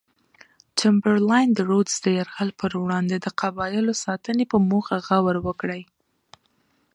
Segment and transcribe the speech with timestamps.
[0.79, 5.81] چمبرلاین د رودز د یرغل پر وړاندې د قبایلو ساتنې په موخه غور وکړي.